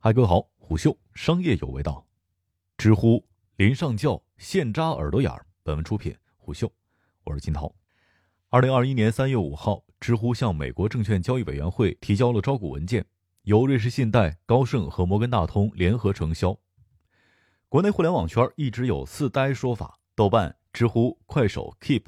[0.00, 2.06] 嗨，各位好，虎嗅商业有味道，
[2.76, 5.44] 知乎临上教现扎耳朵眼儿。
[5.64, 6.70] 本文出品虎嗅，
[7.24, 7.74] 我是金涛。
[8.48, 13.04] 二零二一年三月五号，知乎向美国证券交易委员会提交了招股文件，
[13.42, 16.56] 由瑞士信贷、高盛和摩根大通联合承销。
[17.68, 22.04] 国内互联网圈一直有四呆说法，豆瓣、知乎、快手、Keep，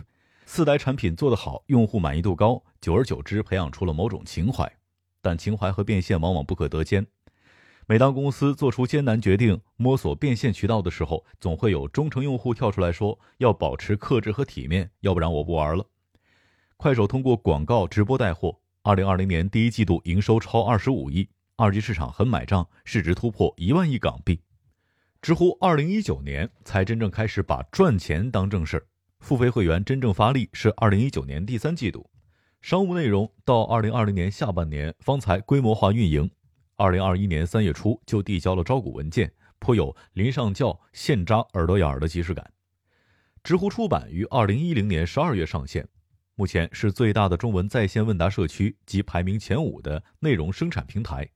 [0.46, 4.72] 四呆产品做得好，用户满意度高，久而久之培养出了某种情怀，
[5.20, 7.04] 但情怀和变现往往不可得兼。
[7.90, 15.84] 每当公司做出艰难决定、摸索变现渠道的时候，总会有忠诚用户跳出来说：“要保持克制和体面，要不然我不玩了。”
[16.78, 24.40] 快手通过广告直播带货，二零二零年第一季度营收超二十五亿，二级市场很买账，市值突破一万亿港币。
[25.20, 28.86] 知乎二零一九年才真正开始把赚钱当正事儿，
[29.18, 32.08] 付费会员真正发力是二零一九年第三季度，
[32.60, 36.30] 商务内容到二零二零年下半年方才规模化运营。
[36.80, 42.50] 二零二一年三月初就递交了招股文件，颇有临上教现扎耳朵眼儿的即视感。
[43.44, 45.86] 知乎出版于二零一零年十二月上线，
[46.36, 51.28] 目前是最大的中文在线问答社区及排名前五的内容生产平台。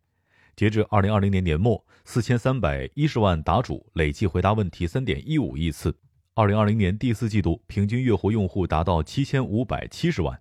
[0.56, 5.94] 截至二零二零年年末，四千三百一十万答主累计回答问题三点一五亿次。
[6.32, 10.40] 二零二零年第四季度平均月活用户达到七千五百七十万。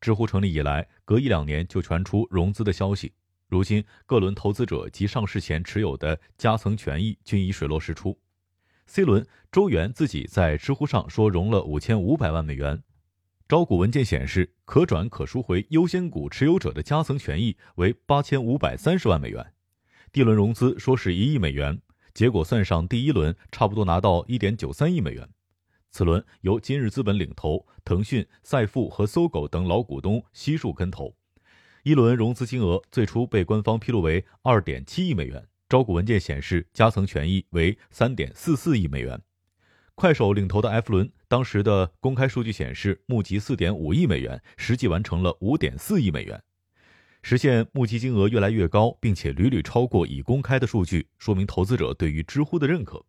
[0.00, 3.12] 知乎成立以来，隔一两年就传出融资的消息。
[3.54, 8.18] 如今，各轮投资者及上市前持有的加层权益均已水落石出。
[8.86, 12.82] C 轮，周元自己在知乎上说融了五千五百万美元。
[13.46, 19.52] 招股文件显示，可转可赎回优先股持有者的加层权益为八千五百三十万美元。
[20.10, 21.80] D 轮融资说是一亿美元，
[22.12, 25.28] 结果算上第一轮，差不多拿到一点九三亿美元。
[25.92, 31.14] 此轮由今日资本领投，腾讯、赛富和搜狗等老股东悉数跟投。
[31.84, 39.20] 一轮融资金额最初被官方披露为二点七亿美元，招股文件显示加层权益为三点四四亿美元。
[39.94, 46.42] 快手领投的 F 轮，当时的公开数据显示募集四点五亿美元，实际完成了五点四亿美元。
[47.20, 53.04] 实现募集金额越来越高，并且屡屡超过已公开的数据，说明投资者对于知乎的认可。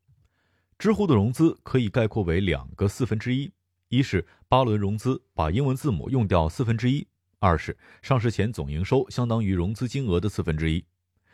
[0.78, 3.54] 知乎的融资可以概括为两个四分之一：
[3.88, 7.08] 一是八轮融资，把英文字母用掉四分之一。
[7.46, 10.84] 二是上市前总营收相当于融资金额的四分之一，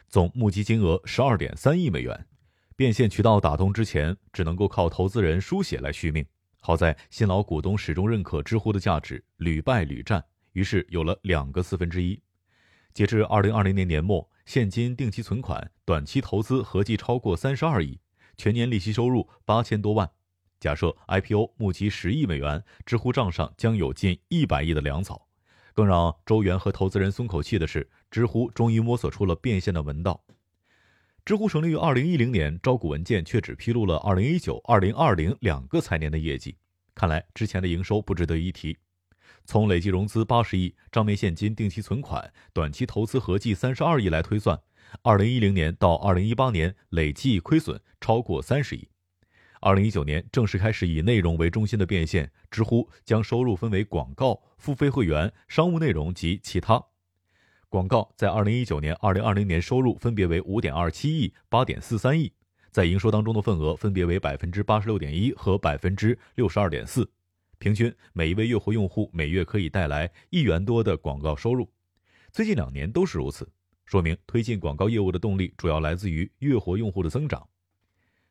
[0.10, 2.28] 总募集金额十二点三亿美元。
[2.76, 6.26] 变现渠道打通之前，只能够靠投资人输血来续命。
[6.60, 12.22] 好在新老股东始终认可知乎的价值，屡败屡战，于是有了两个四分之一。
[12.94, 17.98] 截至二零二零年年末，现金、定期存款、短期投资合计超过三十二亿，
[18.36, 20.10] 全年利息收入八千多万。
[20.60, 25.30] 假设 IPO 募集十亿美元，知乎账上将有近一百亿的粮草。
[25.74, 30.24] 更让周元和投资人松口气的是，知乎终于摸索出了变现的门道。
[31.24, 36.58] 知乎成立于二零一零年，招股文件却只披露了二零一九、二零二零两个财年的业绩，
[36.96, 38.78] 看来之前的营收不值得一提。
[39.46, 44.60] 从累计融资八十亿、账面现金、定期存款、短期投资合计三十二亿来推算，
[45.02, 48.88] 二零一零年到二零一八年累计亏损超过三十亿。
[49.64, 56.84] 二零一九年正式开始以内容为中心的变现，知乎将收入分为广告、付费会员、商务内容及其他。
[57.70, 62.34] 广告在二零一九年、二零二零年收入分别为五点二七亿、八点四三亿，
[62.72, 67.08] 在营收当中的份额分别为百分之八十六点一和百分之六十二点四，
[67.60, 71.72] 平均每一位月活用户每月可以带来一元多的广告收入，
[72.32, 73.48] 最近两年都是如此，
[73.86, 77.48] 说明推进广告业务的动力主要来自于月活用户的增长。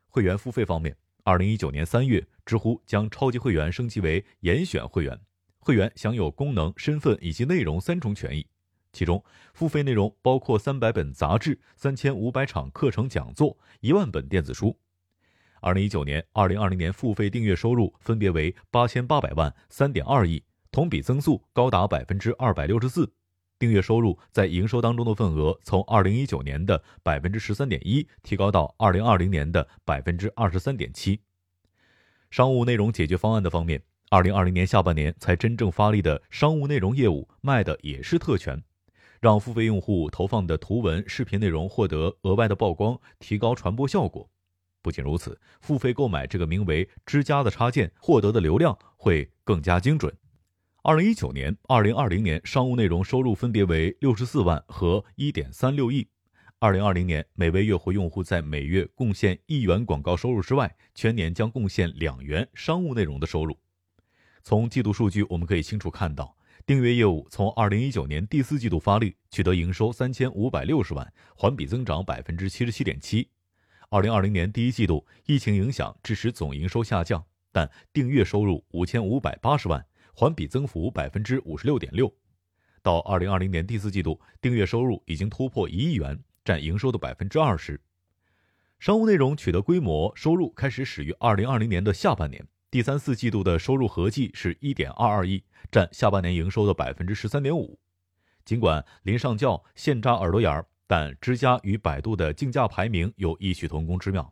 [0.09, 0.97] 会员付费方面。
[1.25, 5.19] 二零一九年三月，知乎将超级会员升级为严选会员，
[5.59, 8.47] 会员享有功能、身份以及内容三重权益。
[8.93, 9.23] 其中，
[9.55, 14.77] 付费内容包括三百本杂志、三千五百场课程讲座、一万本电子书。
[15.61, 20.43] 二零一九年、二零二零年付费订阅收入分别为八千八百万、三点二亿，
[20.73, 23.13] 同比增速高达百分之二百六十四。
[23.61, 31.21] 订阅收入在营收当中的份额从二零一九年的百分之十三点一提高到二零二零年的百分之二十三点七。
[32.31, 38.63] 商务内容解决方案的方面，二零二零年下半年才真正发力的商务内容业务卖的也是特权，
[39.21, 44.31] 让付费用户投放的图文、视频内容获得额外的曝光，提高传播效果。
[44.81, 50.11] 不仅如此，付费购买这个名为“之家”的插件，获得的流量会更加精准。
[50.83, 56.09] 二零一九年、二零二零年商务内容收入分别为六十四万和一点三六亿。
[56.59, 63.59] 二零二零年每位月活用户在每月贡献一元广告收入之外，全年将贡献两元商务内容的收入。
[64.43, 66.35] 从季度数据我们可以清楚看到，
[66.65, 73.29] 订阅业务从二零一九年第四季度发力，取得营收三千五百六十万，环比增长百分之七十七点七。
[73.91, 77.23] 二零二零年第一季度，疫情影响致使总营收下降，
[77.53, 79.85] 但订阅收入五千五百八十万，
[80.21, 82.15] 环比增幅百分之五十六点六。
[82.83, 87.81] 到二零二零年第四季度，订阅收入已经突破一亿元，占营收的百分之二十。
[88.79, 92.47] 商务内容取得规模，收入开始始于二零二零年的下半年。
[92.71, 97.81] 第三四季度的收入合计是一点二二亿，占下半年营收的百分之十三点五。
[98.45, 104.31] 尽管临上教现扎耳朵眼儿，但知家与百度的竞价排名有异曲同工之妙。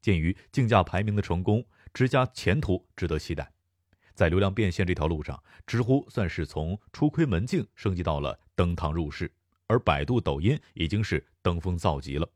[0.00, 3.53] 鉴于竞价排名的成功，知家前途值得期待。
[4.14, 9.30] 在流量变现这条路上，知乎算是从初窥门径升级到了登堂入室，
[9.66, 12.28] 而百度、抖音已经是登峰造极了。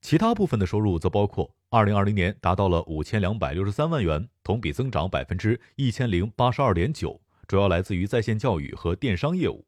[0.00, 9.66] 其他部分的收入则包括，二零二零年达到了五千两百六十三万元，同比增长百分之一千零八十二点九，主要来自于在线教育和电商业务。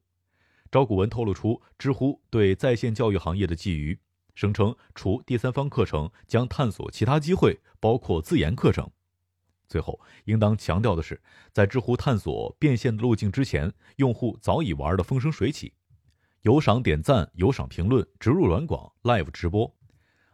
[0.70, 3.98] 招股文透露出知乎对在线教育行业的觊觎，
[4.34, 8.90] 声称除第三方课程，将探索其他机会，包括自研课程。
[9.68, 11.20] 最后，应当强调的是，
[11.52, 15.72] 在知乎探索变现的路径之前，用户早已玩得风生水起，
[16.42, 19.72] 有赏点赞，有赏评论，植入软广，live 直播。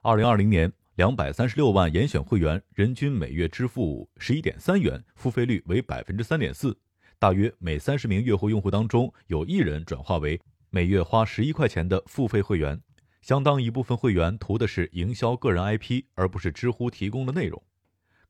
[0.02, 6.78] 二零二零年，两百三十六万严选会员，人均每月支付十一点三元，付费率为百分之三点四。
[7.18, 10.40] 大约每三十名月活用户当中，有一人转化为
[10.70, 12.80] 每月花十一块钱的付费会员。
[13.22, 17.62] 相当一部分会员图的是营销个人 IP，而不是知乎提供的内容。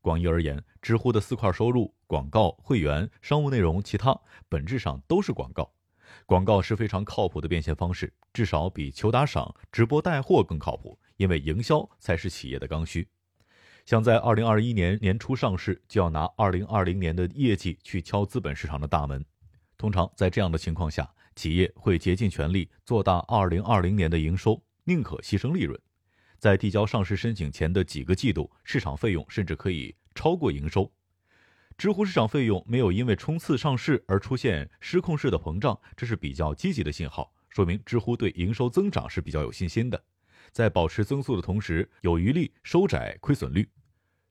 [0.03, 4.19] 广义而言，知乎的四块收入——广告、会员、商务内容、其他，
[4.49, 5.71] 本质上都是广告。
[6.25, 10.99] 广告是非常靠谱的变现方式，至少比求打赏、直播带货更靠谱。
[11.15, 13.07] 因为营销才是企业的刚需，
[13.85, 19.23] 想在二零二一年年初上市，就要拿二零二零年的业绩去敲资本市场的大门。
[19.77, 25.79] 通常在这样的情况下，企业会竭尽全力做大二零二零年的营收，宁可牺牲利润。
[26.43, 30.91] 在递交上市申请前的几个季度，市场费用甚至可以超过营收。
[31.77, 40.03] 知乎市场费用没有因为冲刺上市而出现失控式的膨胀，这是比较积极的信号，说明知乎对营收增长是比较有信心的。
[40.51, 43.69] 在保持增速的同时，有余力收窄亏损率。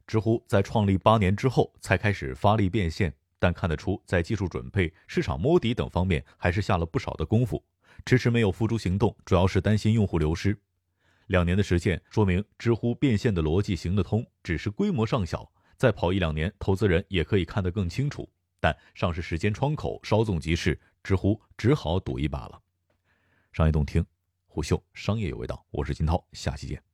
[0.06, 7.64] 知乎在创立八年之后才开始发力变现，但看得出在技术准备、市场摸底等方面还是下了不少的功夫。
[8.04, 10.58] 迟迟没有付诸行动，主要是担心用户流失。
[11.32, 15.50] 两年的时间说明知乎变现的逻辑行得通，只是规模尚小。
[15.78, 18.30] 再跑一两年，投资人也可以看得更清楚。
[18.60, 22.60] 但上市时间窗口稍纵即逝，知乎只好赌一把了。
[23.50, 24.04] 商业洞听。
[24.46, 26.91] 虎嗅商业有味道，我是金涛，下期见。